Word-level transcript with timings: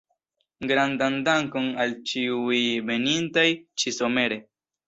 Grandan 0.71 1.17
dankon 1.27 1.69
al 1.85 1.93
ĉiuj 2.13 2.65
venintaj 2.91 3.47
ĉi-somere. 3.83 4.43